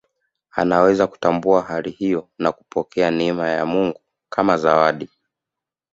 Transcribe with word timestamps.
Anaweza 0.51 1.07
kutambua 1.07 1.61
hali 1.61 1.91
hiyo 1.91 2.29
na 2.37 2.51
kupokea 2.51 3.11
neema 3.11 3.49
ya 3.49 3.65
Mungu 3.65 3.99
kama 4.29 4.57
zawadi 4.57 5.09